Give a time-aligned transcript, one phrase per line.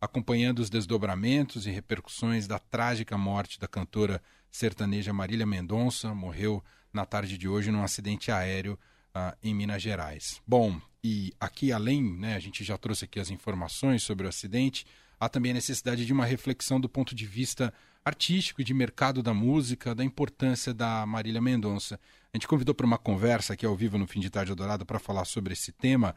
[0.00, 7.04] acompanhando os desdobramentos e repercussões da trágica morte da cantora sertaneja Marília Mendonça, morreu na
[7.04, 8.78] tarde de hoje num acidente aéreo
[9.14, 10.40] uh, em Minas Gerais.
[10.46, 14.86] Bom, e aqui além, né, a gente já trouxe aqui as informações sobre o acidente,
[15.18, 17.72] há também a necessidade de uma reflexão do ponto de vista
[18.04, 22.00] artístico e de mercado da música, da importância da Marília Mendonça.
[22.32, 24.98] A gente convidou para uma conversa aqui ao vivo no Fim de Tarde Dourado para
[24.98, 26.14] falar sobre esse tema.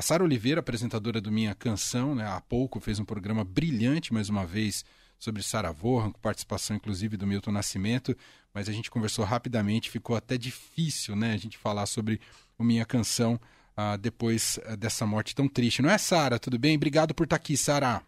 [0.00, 4.30] A Sara Oliveira, apresentadora do Minha Canção, né, há pouco fez um programa brilhante, mais
[4.30, 4.82] uma vez,
[5.18, 8.16] sobre Sara Vorran, com participação inclusive do Milton Nascimento,
[8.54, 12.18] mas a gente conversou rapidamente, ficou até difícil né, a gente falar sobre
[12.56, 13.38] o Minha Canção
[13.76, 15.82] uh, depois uh, dessa morte tão triste.
[15.82, 16.38] Não é, Sara?
[16.38, 16.76] Tudo bem?
[16.76, 18.00] Obrigado por estar aqui, Sara.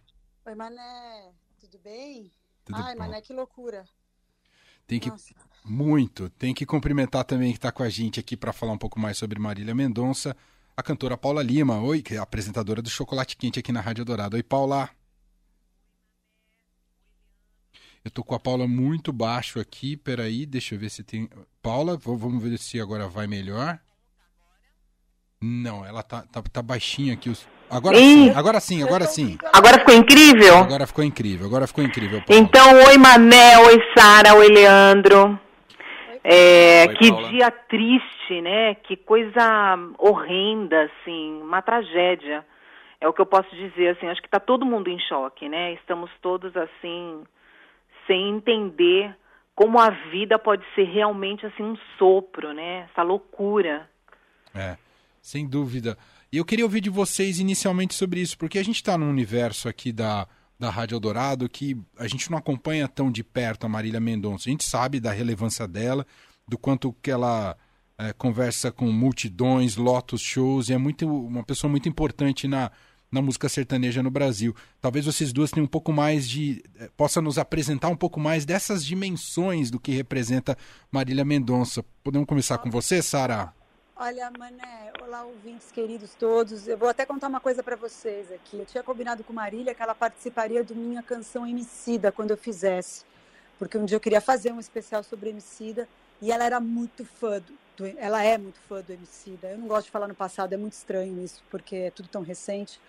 [0.46, 1.30] Oi, Mané.
[1.60, 2.32] Tudo bem?
[2.64, 3.00] Tudo Ai, bom.
[3.00, 3.84] Mané, que loucura.
[4.86, 5.34] Tem que Nossa.
[5.62, 8.98] muito, tem que cumprimentar também que está com a gente aqui para falar um pouco
[8.98, 10.34] mais sobre Marília Mendonça,
[10.76, 14.36] a cantora Paula Lima, oi, que é apresentadora do Chocolate Quente aqui na Rádio Dourado.
[14.36, 14.88] Oi, Paula.
[18.04, 21.28] Eu tô com a Paula muito baixo aqui, peraí, deixa eu ver se tem.
[21.62, 23.78] Paula, vamos ver se agora vai melhor.
[25.40, 27.28] Não, ela tá, tá, tá baixinha aqui.
[27.28, 27.46] Os...
[27.68, 29.38] Agora sim, agora sim, agora sim.
[29.52, 30.58] Agora ficou incrível?
[30.58, 32.22] Agora ficou incrível, agora ficou incrível.
[32.22, 32.42] Paula.
[32.42, 35.38] Então, oi Mané, oi Sara, oi Leandro.
[36.24, 37.28] É, oi, que Paula.
[37.28, 38.74] dia triste, né?
[38.76, 42.44] Que coisa horrenda, assim, uma tragédia.
[43.00, 45.72] É o que eu posso dizer, assim, acho que está todo mundo em choque, né?
[45.72, 47.24] Estamos todos, assim,
[48.06, 49.14] sem entender
[49.54, 52.88] como a vida pode ser realmente assim um sopro, né?
[52.90, 53.88] Essa loucura.
[54.54, 54.76] É,
[55.20, 55.96] sem dúvida.
[56.32, 59.68] E eu queria ouvir de vocês inicialmente sobre isso, porque a gente está num universo
[59.68, 60.26] aqui da,
[60.62, 64.48] da Rádio Eldorado que a gente não acompanha tão de perto a Marília Mendonça.
[64.48, 66.06] A gente sabe da relevância dela,
[66.46, 67.56] do quanto que ela
[67.98, 72.70] é, conversa com multidões, lotos shows, e é muito, uma pessoa muito importante na,
[73.10, 74.54] na música sertaneja no Brasil.
[74.80, 76.62] Talvez vocês duas tenham um pouco mais de.
[76.78, 80.56] Eh, possa nos apresentar um pouco mais dessas dimensões do que representa
[80.92, 81.84] Marília Mendonça.
[82.04, 83.52] Podemos começar com você, Sara?
[84.04, 86.66] Olha, Mané, olá, ouvintes queridos todos.
[86.66, 88.58] Eu vou até contar uma coisa para vocês aqui.
[88.58, 93.04] Eu tinha combinado com Marília que ela participaria do minha canção Emicida quando eu fizesse,
[93.60, 95.88] porque um dia eu queria fazer um especial sobre Emicida
[96.20, 99.50] e ela era muito fã do, do, ela é muito fã do Emicida.
[99.50, 102.22] Eu não gosto de falar no passado, é muito estranho isso, porque é tudo tão
[102.22, 102.80] recente.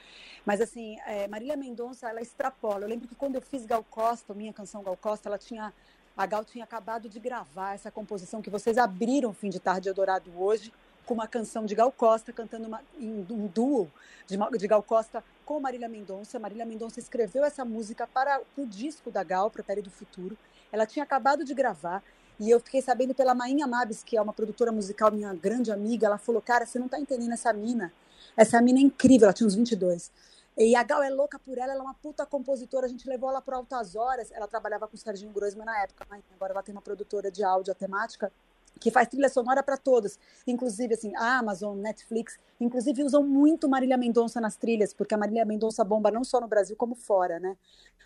[0.43, 2.85] Mas assim, é, Marília Mendonça, ela extrapola.
[2.85, 5.71] Eu lembro que quando eu fiz Gal Costa, minha canção Gal Costa, ela tinha
[6.17, 10.31] a Gal tinha acabado de gravar essa composição que vocês abriram fim de tarde Eldorado
[10.35, 10.71] hoje
[11.05, 13.91] com uma canção de Gal Costa cantando uma, em um duo
[14.27, 16.39] de, de Gal Costa com Marília Mendonça.
[16.39, 20.37] Marília Mendonça escreveu essa música para o disco da Gal, para Pele do Futuro.
[20.71, 22.03] Ela tinha acabado de gravar
[22.39, 26.07] e eu fiquei sabendo pela Mainha Mabes, que é uma produtora musical, minha grande amiga,
[26.07, 27.93] ela falou, cara, você não tá entendendo essa mina.
[28.35, 30.11] Essa mina é incrível, ela tinha uns 22.
[30.57, 32.85] E a Gal é louca por ela, ela é uma puta compositora.
[32.85, 34.31] A gente levou ela para Altas Horas.
[34.31, 36.05] Ela trabalhava com o Serginho Groisman na época,
[36.35, 38.31] agora ela tem uma produtora de áudio, a temática,
[38.79, 40.19] que faz trilha sonora para todas.
[40.45, 45.45] Inclusive, assim, a Amazon, Netflix, inclusive usam muito Marília Mendonça nas trilhas, porque a Marília
[45.45, 47.57] Mendonça bomba não só no Brasil, como fora, né?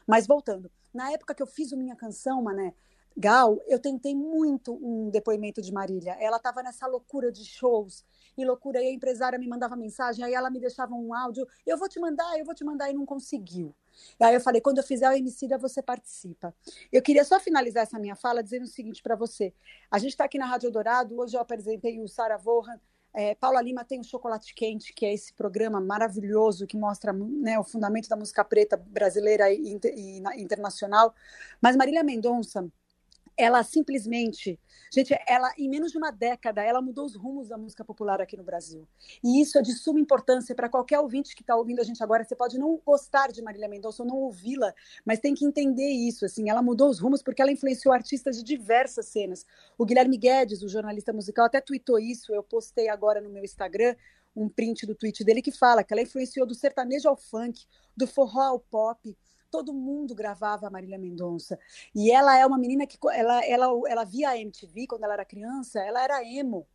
[0.06, 2.74] Mas voltando, na época que eu fiz o Minha Canção, Mané,
[3.20, 6.16] Gal, eu tentei muito um depoimento de Marília.
[6.20, 8.06] Ela estava nessa loucura de shows
[8.42, 8.82] e loucura.
[8.82, 11.48] E a empresária me mandava mensagem, aí ela me deixava um áudio.
[11.66, 13.74] Eu vou te mandar, eu vou te mandar, e não conseguiu.
[14.20, 16.54] Aí eu falei, quando eu fizer o Emicida, você participa.
[16.92, 19.54] Eu queria só finalizar essa minha fala dizendo o seguinte para você.
[19.90, 22.80] A gente está aqui na Rádio Dourado, hoje eu apresentei o Sara Vorran,
[23.14, 27.58] é, Paula Lima tem o Chocolate Quente, que é esse programa maravilhoso que mostra né,
[27.58, 31.16] o fundamento da música preta brasileira e, e, e internacional.
[31.60, 32.68] Mas Marília Mendonça,
[33.38, 34.60] ela simplesmente,
[34.92, 38.36] gente, ela em menos de uma década, ela mudou os rumos da música popular aqui
[38.36, 38.88] no Brasil.
[39.24, 42.24] E isso é de suma importância para qualquer ouvinte que está ouvindo a gente agora.
[42.24, 44.74] Você pode não gostar de Marília Mendonça ou não ouvi-la,
[45.06, 46.26] mas tem que entender isso.
[46.26, 49.46] Assim, ela mudou os rumos porque ela influenciou artistas de diversas cenas.
[49.78, 52.34] O Guilherme Guedes, o jornalista musical, até tweetou isso.
[52.34, 53.96] Eu postei agora no meu Instagram
[54.36, 57.66] um print do tweet dele que fala que ela influenciou do sertanejo ao funk,
[57.96, 59.18] do forró ao pop
[59.50, 61.58] todo mundo gravava a Marília Mendonça.
[61.94, 65.26] E ela é uma menina que ela, ela, ela via a MTV quando ela era
[65.26, 66.68] criança, ela era emo.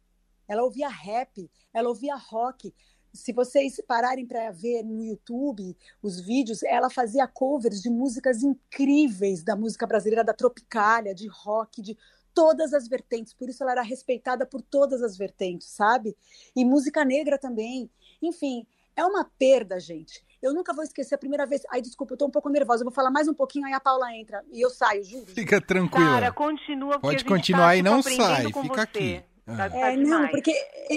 [0.49, 2.75] Ela ouvia rap, ela ouvia rock.
[3.13, 9.43] Se vocês pararem para ver no YouTube os vídeos, ela fazia covers de músicas incríveis
[9.43, 11.97] da música brasileira, da tropicália, de rock, de
[12.35, 13.35] todas as vertentes.
[13.35, 16.17] Por isso ela era respeitada por todas as vertentes, sabe?
[16.57, 17.91] E música negra também.
[18.21, 18.67] Enfim,
[18.97, 20.25] é uma perda, gente.
[20.43, 21.63] Eu nunca vou esquecer a primeira vez.
[21.71, 22.83] Ai, desculpa, eu tô um pouco nervosa.
[22.83, 24.43] Eu vou falar mais um pouquinho, aí a Paula entra.
[24.53, 25.27] E eu saio, juro.
[25.27, 26.05] Fica tranquila.
[26.05, 26.99] Cara, continua.
[26.99, 28.47] Pode continuar tá e não sai.
[28.47, 28.81] Fica você.
[28.81, 29.25] aqui.
[29.45, 30.53] Tá, é, não, porque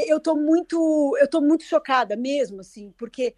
[0.08, 3.36] eu tô muito, eu tô muito chocada mesmo, assim, porque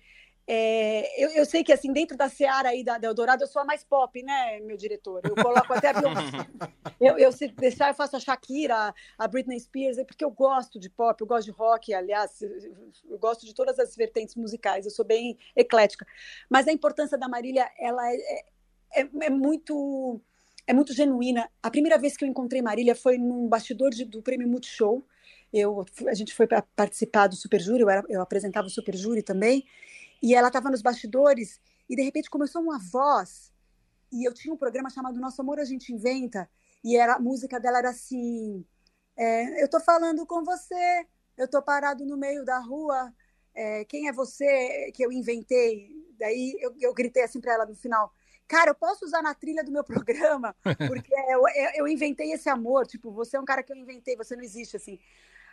[0.50, 3.62] É, eu, eu, sei que, assim, dentro da seara aí da, da Eldorado, eu sou
[3.62, 5.22] a mais pop, né, meu diretor?
[5.26, 5.94] Eu coloco até a
[7.02, 10.80] eu, eu, se deixar, eu faço a Shakira, a Britney Spears, é porque eu gosto
[10.80, 14.92] de pop, eu gosto de rock, aliás, eu gosto de todas as vertentes musicais, eu
[14.92, 16.08] sou bem eclética.
[16.50, 18.46] Mas a importância da Marília, ela é,
[18.96, 20.22] é, é muito
[20.66, 21.50] é muito genuína.
[21.64, 25.06] A primeira vez que eu encontrei Marília foi num bastidor de, do Prêmio Multishow.
[25.52, 28.96] Eu, a gente foi para participar do Super Júri, eu, era, eu apresentava o Super
[28.96, 29.66] Júri também,
[30.22, 31.60] e ela estava nos bastidores,
[31.90, 33.52] e de repente começou uma voz,
[34.12, 36.50] e eu tinha um programa chamado Nosso Amor a Gente Inventa,
[36.84, 38.66] e era, a música dela era assim:
[39.16, 41.06] é, Eu tô falando com você,
[41.38, 43.14] eu tô parado no meio da rua,
[43.54, 45.90] é, quem é você que eu inventei?
[46.18, 48.12] Daí eu, eu gritei assim para ela no final:
[48.48, 50.56] Cara, eu posso usar na trilha do meu programa,
[50.88, 51.44] porque eu,
[51.76, 54.78] eu inventei esse amor, tipo, você é um cara que eu inventei, você não existe
[54.78, 55.00] assim.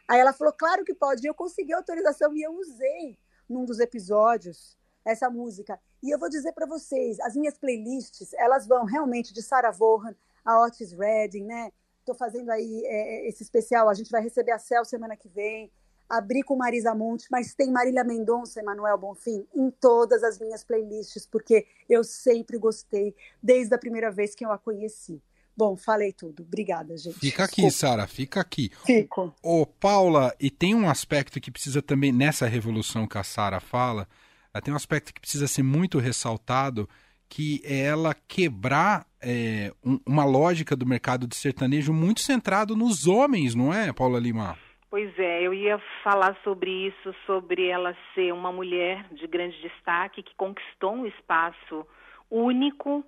[0.06, 1.24] Aí ela falou, claro que pode.
[1.24, 3.18] E eu consegui autorização e eu usei
[3.48, 5.78] num dos episódios essa música.
[6.02, 10.14] E eu vou dizer para vocês, as minhas playlists, elas vão realmente de Sarah Vaughan
[10.44, 11.72] a Otis Redding, né?
[12.00, 15.70] Estou fazendo aí é, esse especial, a gente vai receber a Cel semana que vem.
[16.06, 20.62] Abri com Marisa Monte, mas tem Marília Mendonça e Manuel Bonfim em todas as minhas
[20.62, 25.22] playlists, porque eu sempre gostei, desde a primeira vez que eu a conheci.
[25.56, 26.42] Bom, falei tudo.
[26.42, 27.18] Obrigada, gente.
[27.18, 28.70] Fica aqui, Sara, fica aqui.
[28.84, 29.32] Fico.
[29.42, 34.08] Ô, Paula, e tem um aspecto que precisa também, nessa revolução que a Sara fala,
[34.52, 36.88] eh, tem um aspecto que precisa ser muito ressaltado,
[37.28, 43.06] que é ela quebrar é, um, uma lógica do mercado de sertanejo muito centrado nos
[43.06, 44.56] homens, não é, Paula Lima?
[44.90, 50.22] Pois é, eu ia falar sobre isso, sobre ela ser uma mulher de grande destaque
[50.22, 51.84] que conquistou um espaço
[52.30, 53.04] único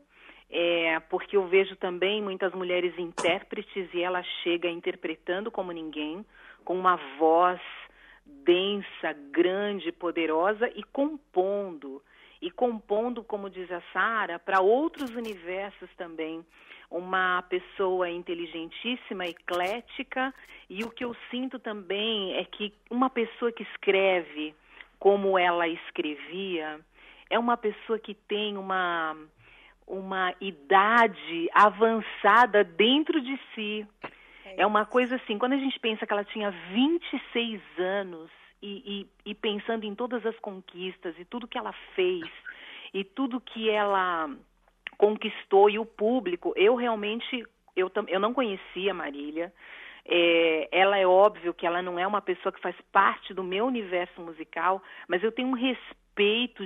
[0.50, 6.24] é, porque eu vejo também muitas mulheres intérpretes e ela chega interpretando como ninguém,
[6.64, 7.60] com uma voz
[8.24, 12.02] densa, grande, poderosa e compondo.
[12.40, 16.44] E compondo, como diz a Sara, para outros universos também.
[16.88, 20.32] Uma pessoa inteligentíssima, eclética,
[20.70, 24.54] e o que eu sinto também é que uma pessoa que escreve
[24.98, 26.80] como ela escrevia
[27.28, 29.16] é uma pessoa que tem uma
[29.86, 33.86] uma idade avançada dentro de si.
[34.44, 38.30] É, é uma coisa assim, quando a gente pensa que ela tinha 26 anos
[38.62, 42.24] e, e, e pensando em todas as conquistas e tudo que ela fez
[42.92, 44.28] e tudo que ela
[44.98, 47.44] conquistou e o público, eu realmente
[47.76, 49.52] eu, eu não conhecia Marília.
[50.08, 53.66] É, ela é óbvio que ela não é uma pessoa que faz parte do meu
[53.66, 56.05] universo musical, mas eu tenho um respeito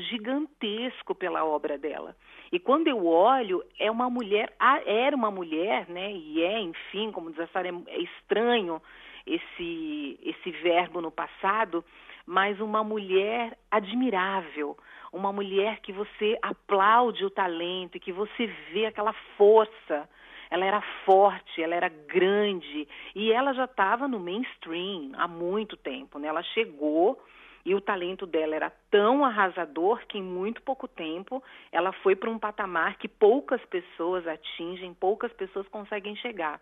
[0.01, 2.17] gigantesco pela obra dela.
[2.53, 4.53] E quando eu olho, é uma mulher,
[4.87, 6.13] era uma mulher, né?
[6.13, 8.81] E é, enfim, como diz a Sara, é, é estranho
[9.27, 11.85] esse, esse verbo no passado,
[12.27, 14.77] mas uma mulher admirável,
[15.13, 20.09] uma mulher que você aplaude o talento e que você vê aquela força.
[20.51, 26.19] Ela era forte, ela era grande e ela já estava no mainstream há muito tempo,
[26.19, 26.27] né?
[26.27, 27.21] Ela chegou
[27.65, 32.31] e o talento dela era tão arrasador que em muito pouco tempo ela foi para
[32.31, 36.61] um patamar que poucas pessoas atingem, poucas pessoas conseguem chegar.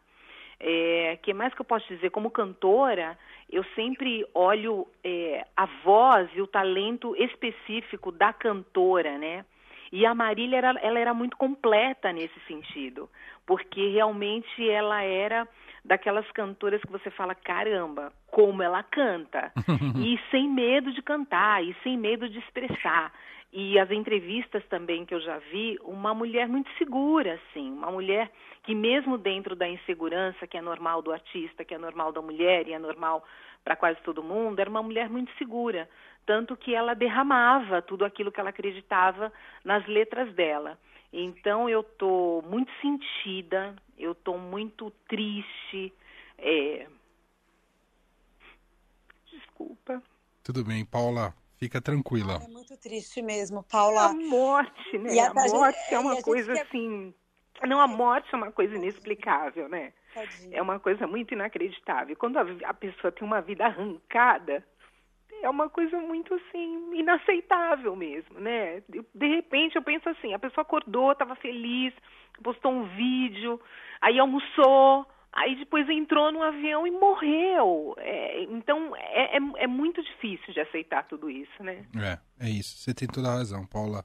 [0.61, 2.11] É, que mais que eu posso dizer?
[2.11, 3.17] Como cantora,
[3.51, 9.45] eu sempre olho é, a voz e o talento específico da cantora, né?
[9.93, 13.09] E a Marília era, ela era muito completa nesse sentido,
[13.47, 15.49] porque realmente ela era
[15.85, 19.53] daquelas cantoras que você fala, caramba, como ela canta.
[20.05, 23.13] e sem medo de cantar, e sem medo de expressar.
[23.51, 28.31] E as entrevistas também que eu já vi, uma mulher muito segura, assim, uma mulher
[28.63, 32.69] que mesmo dentro da insegurança que é normal do artista, que é normal da mulher
[32.69, 33.25] e é normal
[33.65, 35.89] para quase todo mundo, era uma mulher muito segura,
[36.29, 39.33] tanto que ela derramava tudo aquilo que ela acreditava
[39.65, 40.79] nas letras dela.
[41.11, 45.91] Então eu tô muito sentida, eu tô muito triste.
[46.37, 46.87] É...
[49.33, 50.03] Desculpa.
[50.45, 51.33] Tudo bem, Paula.
[51.57, 52.35] Fica tranquila.
[52.45, 54.11] É muito triste mesmo, Paula.
[54.11, 55.19] A morte, né?
[55.21, 56.61] A, a, morte gente, é uma coisa quer...
[56.61, 57.15] assim.
[57.67, 59.95] Não, a morte é uma coisa inexplicável, né?
[60.13, 60.59] Tadinha.
[60.59, 62.15] É uma coisa muito inacreditável.
[62.17, 64.63] Quando a, a pessoa tem uma vida arrancada,
[65.43, 68.83] é uma coisa muito assim inaceitável mesmo, né?
[69.15, 71.93] De repente eu penso assim, a pessoa acordou, estava feliz,
[72.43, 73.61] postou um vídeo,
[74.01, 77.95] aí almoçou, aí depois entrou no avião e morreu.
[77.99, 81.85] É, então é, é, é, muito difícil de aceitar tudo isso, né?
[81.97, 82.77] É, é isso.
[82.79, 84.05] Você tem toda a razão, Paula.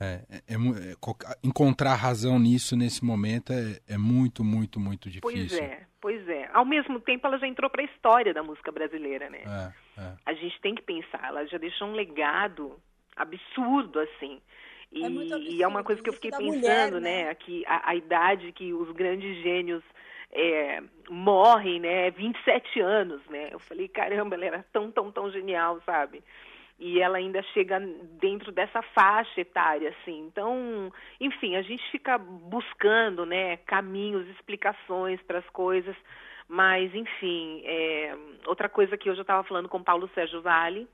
[0.00, 5.22] É, é, é, é encontrar razão nisso nesse momento é, é muito, muito, muito difícil.
[5.22, 6.50] Pois é, pois é.
[6.52, 9.42] Ao mesmo tempo, ela já entrou para a história da música brasileira, né?
[9.46, 10.12] É, é.
[10.26, 12.78] A gente tem que pensar, ela já deixou um legado
[13.16, 14.40] absurdo, assim.
[14.90, 17.24] E é, absurdo, e é uma coisa que eu fiquei pensando, mulher, né?
[17.24, 17.34] né?
[17.34, 19.82] Que a, a idade que os grandes gênios
[20.32, 22.10] é, morrem, né?
[22.10, 23.48] 27 anos, né?
[23.52, 26.22] Eu falei, caramba, ela era tão, tão, tão genial, sabe?
[26.78, 27.78] E ela ainda chega
[28.20, 30.26] dentro dessa faixa etária, assim.
[30.26, 35.96] Então, enfim, a gente fica buscando, né, caminhos, explicações para as coisas.
[36.48, 38.16] Mas, enfim, é...
[38.46, 40.88] outra coisa que eu já estava falando com Paulo Sérgio Vale,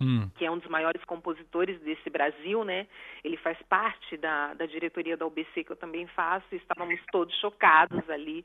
[0.00, 0.28] hum.
[0.36, 2.86] que é um dos maiores compositores desse Brasil, né?
[3.24, 7.34] Ele faz parte da, da diretoria da UBC, que eu também faço, e estávamos todos
[7.40, 8.44] chocados ali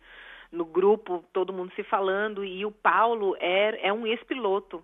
[0.51, 4.83] no grupo, todo mundo se falando, e o Paulo é, é um ex-piloto.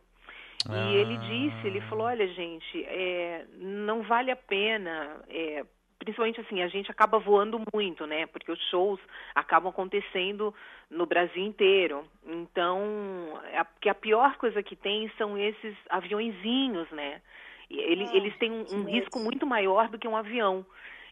[0.70, 0.90] Ah.
[0.90, 5.66] E ele disse, ele falou, olha gente, é, não vale a pena, é,
[6.00, 8.26] principalmente assim, a gente acaba voando muito, né?
[8.28, 9.00] Porque os shows
[9.34, 10.54] acabam acontecendo
[10.90, 12.06] no Brasil inteiro.
[12.26, 17.22] Então, a, que a pior coisa que tem são esses aviõezinhos, né?
[17.70, 20.66] Ele, ah, eles têm um, um risco muito maior do que um avião.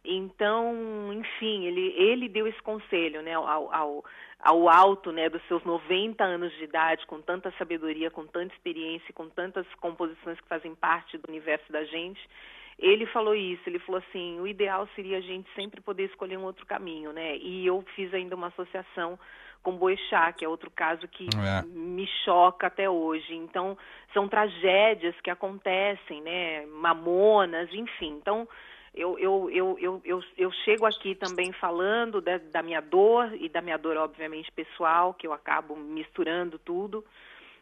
[0.04, 4.06] Então, enfim, ele, ele deu esse conselho né, ao, ao,
[4.40, 9.14] ao alto né, dos seus 90 anos de idade, com tanta sabedoria, com tanta experiência,
[9.14, 12.20] com tantas composições que fazem parte do universo da gente.
[12.80, 16.46] Ele falou isso, ele falou assim, o ideal seria a gente sempre poder escolher um
[16.46, 17.38] outro caminho, né?
[17.38, 19.20] E eu fiz ainda uma associação
[19.62, 21.62] com Boechat, que é outro caso que é.
[21.64, 23.36] me choca até hoje.
[23.36, 23.78] Então,
[24.14, 26.66] são tragédias que acontecem, né?
[26.66, 28.18] Mamonas, enfim.
[28.20, 28.48] Então,
[28.94, 33.48] eu, eu, eu, eu, eu, eu chego aqui também falando da, da minha dor, e
[33.48, 37.04] da minha dor, obviamente, pessoal, que eu acabo misturando tudo,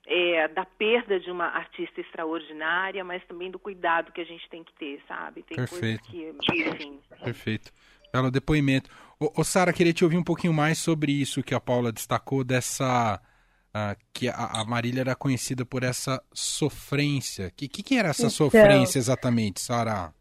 [0.07, 4.63] é, da perda de uma artista extraordinária, mas também do cuidado que a gente tem
[4.63, 5.43] que ter, sabe?
[5.43, 6.03] Tem Perfeito.
[6.09, 6.99] coisas que, enfim.
[7.23, 7.71] Perfeito.
[8.11, 8.89] Belo depoimento.
[9.19, 12.43] Ô, ô Sara, queria te ouvir um pouquinho mais sobre isso que a Paula destacou,
[12.43, 13.21] dessa.
[13.69, 17.49] Uh, que a, a, Marília era conhecida por essa sofrência.
[17.49, 20.11] O que, que, que, era essa então, sofrência exatamente, Sara?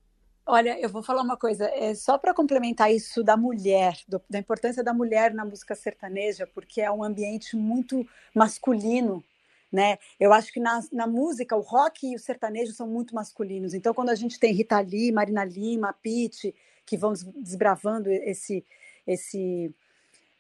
[0.51, 4.39] Olha, eu vou falar uma coisa, é só para complementar isso da mulher, do, da
[4.39, 9.23] importância da mulher na música sertaneja, porque é um ambiente muito masculino,
[9.71, 9.99] né?
[10.19, 13.75] Eu acho que na, na música, o rock e o sertanejo são muito masculinos.
[13.75, 16.55] Então, quando a gente tem Rita Lee, Marina Lima, Pete,
[16.87, 18.65] que vão desbravando esse,
[19.07, 19.71] esse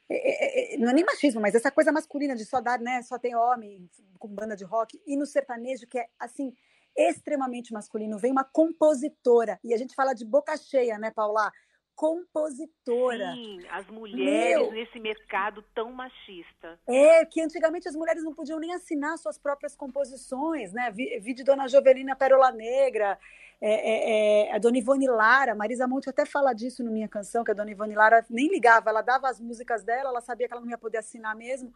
[0.09, 3.03] é, é, é, não é nem machismo, mas essa coisa masculina de só dar, né?
[3.03, 6.55] Só tem homem com banda de rock e no sertanejo que é assim
[6.99, 9.59] extremamente masculino, vem uma compositora.
[9.63, 11.53] E a gente fala de boca cheia, né, Paula?
[11.95, 13.33] Compositora.
[13.35, 16.79] Sim, as mulheres Meu, nesse mercado tão machista.
[16.87, 20.91] É, que antigamente as mulheres não podiam nem assinar suas próprias composições, né?
[20.93, 23.19] Vi, vi de Dona Jovelina Pérola Negra,
[23.61, 27.43] é, é, é, a Dona Ivone Lara, Marisa Monte até fala disso no Minha Canção,
[27.43, 30.55] que a Dona Ivone Lara nem ligava, ela dava as músicas dela, ela sabia que
[30.55, 31.73] ela não ia poder assinar mesmo.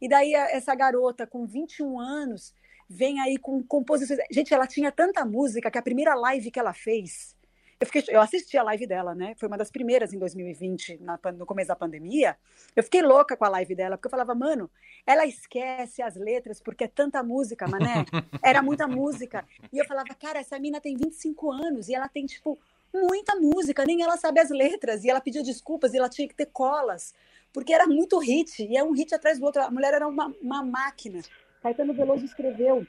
[0.00, 2.54] E daí essa garota com 21 anos
[2.92, 4.20] vem aí com composições.
[4.30, 7.34] Gente, ela tinha tanta música que a primeira live que ela fez,
[7.82, 9.34] eu, fiquei, eu assisti a live dela, né?
[9.36, 12.36] Foi uma das primeiras em 2020, na, no começo da pandemia.
[12.76, 14.70] Eu fiquei louca com a live dela, porque eu falava, mano,
[15.04, 18.04] ela esquece as letras porque é tanta música, mané.
[18.40, 19.44] Era muita música.
[19.72, 22.56] E eu falava, cara, essa mina tem 25 anos e ela tem, tipo,
[22.94, 25.02] muita música, nem ela sabe as letras.
[25.02, 27.12] E ela pediu desculpas e ela tinha que ter colas,
[27.52, 29.60] porque era muito hit, e é um hit atrás do outro.
[29.60, 31.20] A mulher era uma, uma máquina.
[31.62, 32.84] Caetano Veloso escreveu,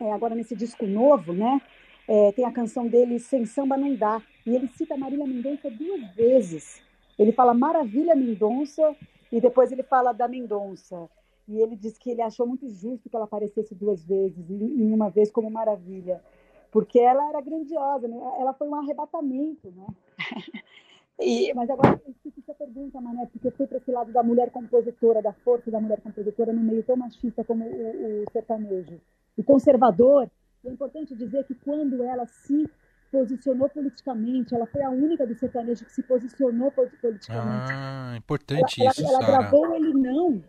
[0.00, 1.60] é, agora nesse disco novo, né?
[2.08, 6.14] É, tem a canção dele, Sem Samba Não Dá, e ele cita Marília Mendonça duas
[6.14, 6.82] vezes.
[7.18, 8.94] Ele fala Maravilha Mendonça
[9.30, 11.08] e depois ele fala da Mendonça.
[11.48, 15.08] E ele diz que ele achou muito justo que ela aparecesse duas vezes, e uma
[15.08, 16.20] vez como Maravilha,
[16.72, 18.16] porque ela era grandiosa, né?
[18.38, 19.86] ela foi um arrebatamento, né?
[21.18, 21.98] E, mas agora
[22.66, 26.00] pergunta, Mané, porque eu fui para esse lado da mulher compositora, da força da mulher
[26.00, 29.00] compositora no meio tão machista como o, o sertanejo.
[29.38, 30.28] E conservador,
[30.64, 32.68] é importante dizer que quando ela se
[33.10, 37.28] posicionou politicamente, ela foi a única do sertanejo que se posicionou politicamente.
[37.30, 40.42] Ah, importante ela, isso, Ela, ela gravou Ele Não,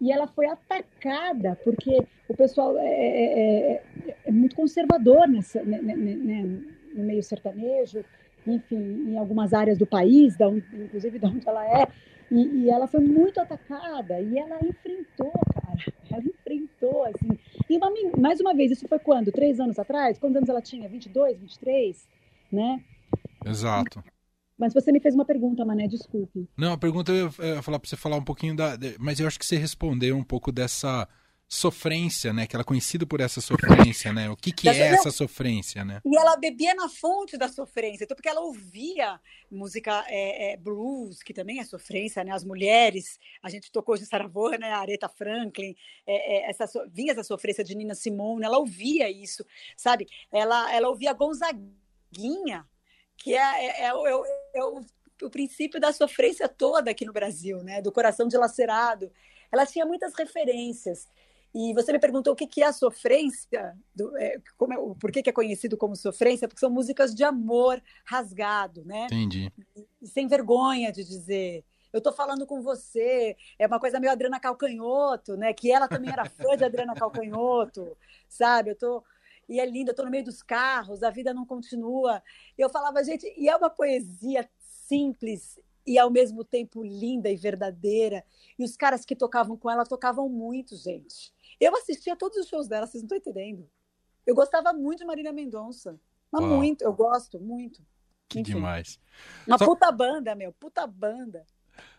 [0.00, 5.80] e ela foi atacada, porque o pessoal é, é, é, é muito conservador nessa, né,
[5.82, 6.42] né, né,
[6.94, 8.02] no meio sertanejo,
[8.46, 11.88] enfim, em algumas áreas do país, da inclusive de onde ela é,
[12.30, 15.78] e, e, ela foi muito atacada, e ela enfrentou, cara,
[16.10, 17.38] ela enfrentou, assim.
[17.68, 19.32] E uma, mais uma vez, isso foi quando?
[19.32, 20.18] Três anos atrás?
[20.18, 20.88] Quantos anos ela tinha?
[20.88, 22.08] 22, 23,
[22.52, 22.80] né?
[23.44, 24.02] Exato.
[24.56, 26.46] Mas você me fez uma pergunta, Mané, desculpe.
[26.56, 28.76] Não, a pergunta eu ia falar para você falar um pouquinho da.
[28.98, 31.08] Mas eu acho que você respondeu um pouco dessa
[31.52, 32.46] sofrência, né?
[32.46, 34.30] Que ela é conhecida por essa sofrência, né?
[34.30, 36.00] O que, que é essa sofrência, né?
[36.04, 41.22] E ela bebia na fonte da sofrência, então porque ela ouvia música é, é, blues,
[41.22, 42.32] que também é sofrência, né?
[42.32, 44.72] As mulheres, a gente tocou de Saravô, né?
[44.72, 45.74] A Aretha Franklin,
[46.06, 49.44] é, é essa vinha essa sofrência de Nina Simone, ela ouvia isso,
[49.76, 50.06] sabe?
[50.30, 51.80] Ela ela ouvia Gonzaguinha
[52.12, 52.66] Guinha,
[53.16, 54.06] que é, é, o,
[54.54, 54.80] é o,
[55.22, 57.80] o princípio da sofrência toda aqui no Brasil, né?
[57.80, 59.12] Do coração dilacerado.
[59.52, 61.08] Ela tinha muitas referências.
[61.54, 65.10] E você me perguntou o que, que é a sofrência, do, é, como é, por
[65.10, 66.46] que, que é conhecido como sofrência?
[66.46, 69.06] Porque são músicas de amor rasgado, né?
[69.06, 69.52] Entendi.
[69.76, 71.64] E, sem vergonha de dizer.
[71.92, 75.52] Eu estou falando com você, é uma coisa meio Adriana Calcanhoto, né?
[75.52, 77.96] Que ela também era fã de Adriana Calcanhoto,
[78.28, 78.70] sabe?
[78.70, 79.02] Eu tô
[79.48, 82.22] e é lindo, eu estou no meio dos carros, a vida não continua.
[82.56, 88.24] Eu falava, gente, e é uma poesia simples e ao mesmo tempo linda e verdadeira.
[88.56, 91.32] E os caras que tocavam com ela tocavam muito, gente.
[91.60, 93.68] Eu assistia todos os shows dela, vocês não estão entendendo.
[94.26, 96.00] Eu gostava muito de Marília Mendonça.
[96.32, 96.56] Mas Uau.
[96.56, 97.82] muito, eu gosto, muito.
[98.28, 98.54] Que Enfim.
[98.54, 98.98] demais.
[99.46, 99.66] Uma Só...
[99.66, 101.44] puta banda, meu, puta banda.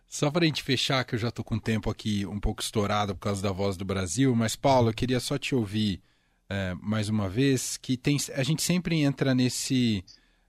[0.08, 2.62] Só para a gente fechar, que eu já estou com o tempo aqui um pouco
[2.62, 6.01] estourado por causa da voz do Brasil, mas Paulo, eu queria só te ouvir
[6.50, 10.03] é, mais uma vez, que tem, a gente sempre entra nesse,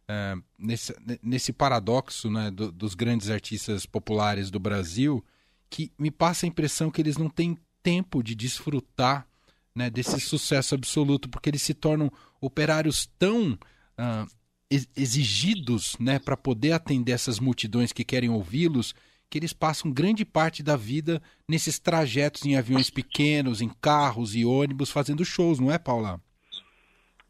[0.08, 0.92] é, nesse,
[1.22, 5.24] nesse paradoxo né, do, dos grandes artistas populares do Brasil,
[5.70, 9.26] que me passa a impressão que eles não têm tempo de desfrutar
[9.74, 12.10] né, desse sucesso absoluto, porque eles se tornam
[12.40, 14.26] operários tão uh,
[14.96, 18.94] exigidos né, para poder atender essas multidões que querem ouvi-los,
[19.28, 24.44] que eles passam grande parte da vida nesses trajetos em aviões pequenos, em carros e
[24.44, 26.20] ônibus, fazendo shows, não é, Paula?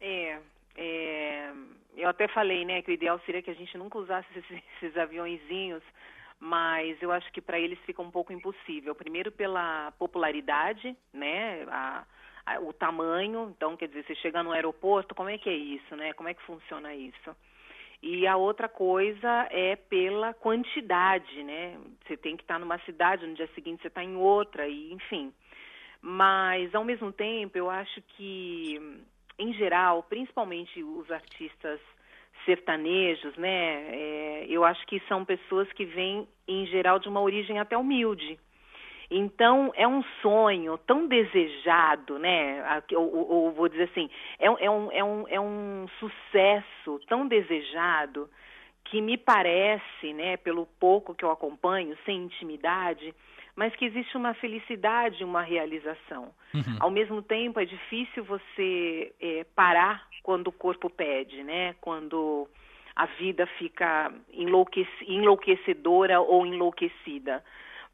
[0.01, 0.37] É,
[0.75, 1.51] é
[1.95, 4.97] eu até falei, né, que o ideal seria que a gente nunca usasse esses, esses
[4.97, 5.81] aviãozinhos
[6.45, 8.93] mas eu acho que para eles fica um pouco impossível.
[8.93, 12.03] Primeiro pela popularidade, né, a,
[12.45, 13.53] a, o tamanho.
[13.55, 16.11] Então, quer dizer, você chega no aeroporto, como é que é isso, né?
[16.11, 17.33] Como é que funciona isso?
[18.01, 21.79] E a outra coisa é pela quantidade, né?
[22.05, 25.33] Você tem que estar numa cidade, no dia seguinte você está em outra, e enfim.
[26.01, 28.81] Mas, ao mesmo tempo, eu acho que,
[29.39, 31.79] em geral, principalmente os artistas
[32.45, 33.85] sertanejos, né?
[33.95, 38.37] É, eu acho que são pessoas que vêm, em geral, de uma origem até humilde.
[39.09, 42.81] Então, é um sonho tão desejado, né?
[42.95, 48.29] Ou, ou vou dizer assim, é, é, um, é, um, é um sucesso tão desejado
[48.85, 53.13] que me parece, né, pelo pouco que eu acompanho, sem intimidade,
[53.55, 56.31] mas que existe uma felicidade, uma realização.
[56.53, 56.77] Uhum.
[56.79, 61.75] Ao mesmo tempo, é difícil você é, parar quando o corpo pede, né?
[61.79, 62.47] Quando
[62.95, 67.43] a vida fica enlouquec enlouquecedora ou enlouquecida.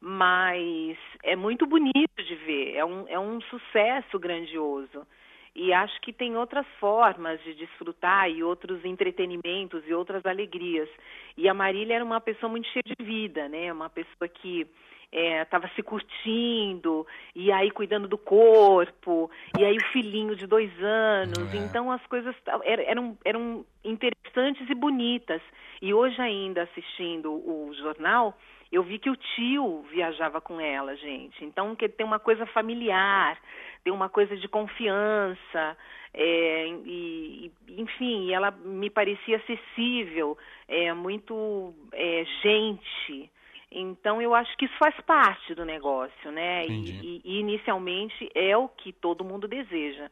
[0.00, 5.06] Mas é muito bonito de ver, é um, é um sucesso grandioso.
[5.54, 10.88] E acho que tem outras formas de desfrutar e outros entretenimentos e outras alegrias.
[11.36, 13.70] E a Marília era uma pessoa muito cheia de vida, né?
[13.72, 14.66] Uma pessoa que
[15.12, 20.70] estava é, se curtindo, e aí cuidando do corpo, e aí o filhinho de dois
[20.82, 21.52] anos.
[21.52, 21.56] É.
[21.56, 25.42] Então as coisas eram, eram interessantes e bonitas.
[25.82, 28.36] E hoje ainda assistindo o jornal,
[28.70, 31.44] eu vi que o tio viajava com ela, gente.
[31.44, 33.36] Então que tem uma coisa familiar,
[33.82, 35.76] tem uma coisa de confiança.
[36.12, 40.36] É, e, enfim, ela me parecia acessível,
[40.68, 43.30] é, muito é, gente.
[43.70, 46.66] Então, eu acho que isso faz parte do negócio, né?
[46.66, 50.10] E, e, inicialmente é o que todo mundo deseja.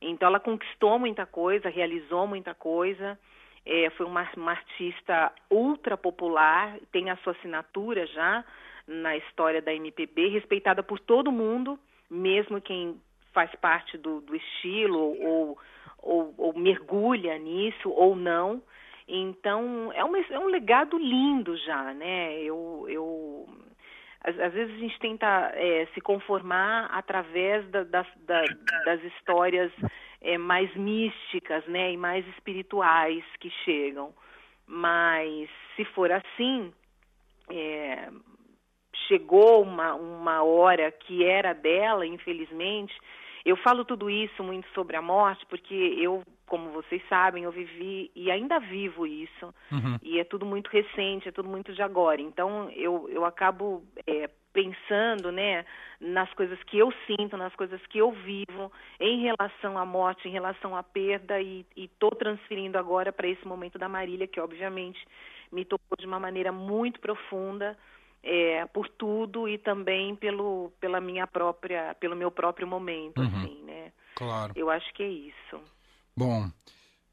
[0.00, 3.18] Então, ela conquistou muita coisa, realizou muita coisa.
[3.66, 8.44] É, foi uma, uma artista ultra popular, tem a sua assinatura já
[8.86, 13.00] na história da MPB, respeitada por todo mundo, mesmo quem
[13.32, 15.58] faz parte do, do estilo ou,
[15.98, 18.62] ou, ou mergulha nisso ou não.
[19.12, 22.40] Então, é, uma, é um legado lindo já, né?
[22.42, 23.48] Eu, eu
[24.22, 28.42] às, às vezes a gente tenta é, se conformar através da, das, da,
[28.84, 29.72] das histórias
[30.20, 31.92] é, mais místicas, né?
[31.92, 34.14] E mais espirituais que chegam.
[34.64, 36.72] Mas, se for assim,
[37.48, 38.08] é,
[39.08, 42.94] chegou uma, uma hora que era dela, infelizmente.
[43.44, 48.10] Eu falo tudo isso muito sobre a morte porque eu como vocês sabem, eu vivi
[48.12, 49.54] e ainda vivo isso.
[49.70, 49.96] Uhum.
[50.02, 52.20] E é tudo muito recente, é tudo muito de agora.
[52.20, 55.64] Então, eu, eu acabo é, pensando né,
[56.00, 60.32] nas coisas que eu sinto, nas coisas que eu vivo em relação à morte, em
[60.32, 65.00] relação à perda, e estou transferindo agora para esse momento da Marília, que obviamente
[65.52, 67.78] me tocou de uma maneira muito profunda.
[68.22, 73.26] É, por tudo e também pelo pela minha própria pelo meu próprio momento uhum.
[73.26, 75.58] assim né claro eu acho que é isso
[76.20, 76.50] Bom,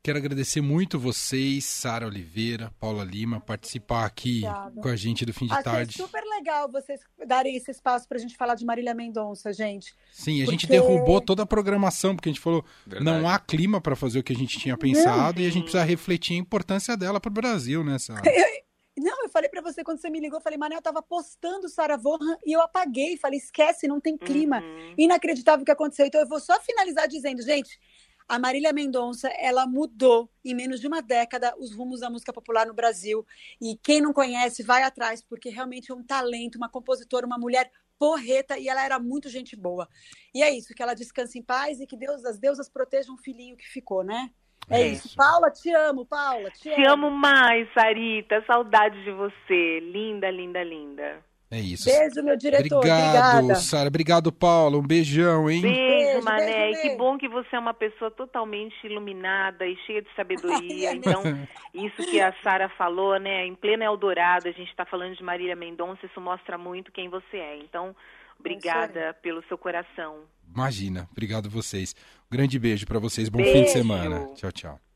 [0.03, 4.81] quero agradecer muito vocês, Sara Oliveira, Paula Lima, participar aqui Obrigada.
[4.81, 5.93] com a gente do fim de Achei tarde.
[5.93, 9.95] super legal vocês darem esse espaço para a gente falar de Marília Mendonça, gente.
[10.11, 10.51] Sim, a porque...
[10.51, 13.05] gente derrubou toda a programação, porque a gente falou Verdade.
[13.05, 15.63] não há clima para fazer o que a gente tinha pensado não, e a gente
[15.63, 18.23] precisa refletir a importância dela para o Brasil, né, Sarah?
[18.97, 21.69] Não, eu falei para você quando você me ligou, eu falei, Manel, eu tava postando
[21.69, 24.59] Sarah Vaughan e eu apaguei, falei, esquece, não tem clima.
[24.59, 24.95] Uhum.
[24.97, 26.05] Inacreditável o que aconteceu.
[26.05, 27.79] Então eu vou só finalizar dizendo, gente,
[28.27, 32.65] a Marília Mendonça, ela mudou em menos de uma década os rumos da música popular
[32.65, 33.25] no Brasil.
[33.61, 37.71] E quem não conhece, vai atrás, porque realmente é um talento, uma compositora, uma mulher
[37.97, 39.87] porreta e ela era muito gente boa.
[40.33, 43.17] E é isso, que ela descanse em paz e que Deus, as deusas protejam o
[43.17, 44.29] filhinho que ficou, né?
[44.69, 45.15] É, é isso.
[45.15, 46.49] Paula, te amo, Paula.
[46.51, 47.07] Te, te amo.
[47.07, 48.43] amo mais, Sarita.
[48.45, 49.79] Saudade de você.
[49.79, 51.23] Linda, linda, linda.
[51.49, 51.85] É isso.
[51.85, 52.77] Beijo, meu diretor.
[52.77, 53.87] Obrigado, Sara.
[53.87, 54.79] Obrigado, Paulo.
[54.79, 55.61] Um beijão, hein?
[55.61, 56.71] Beijo, beijo Mané.
[56.71, 60.91] Beijo, que bom que você é uma pessoa totalmente iluminada e cheia de sabedoria.
[60.95, 61.23] então,
[61.73, 63.45] isso que a Sara falou, né?
[63.45, 67.37] Em plena Eldorado, a gente está falando de Marília Mendonça, isso mostra muito quem você
[67.37, 67.57] é.
[67.59, 67.95] Então,
[68.37, 70.23] obrigada é pelo seu coração.
[70.53, 71.07] Imagina.
[71.11, 71.95] Obrigado a vocês.
[72.29, 73.29] Grande beijo para vocês.
[73.29, 73.53] Bom beijo.
[73.53, 74.27] fim de semana.
[74.35, 74.86] Tchau, tchau.